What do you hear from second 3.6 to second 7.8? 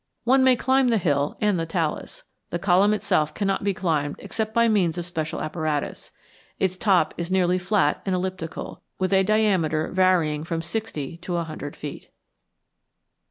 be climbed except by means of special apparatus. Its top is nearly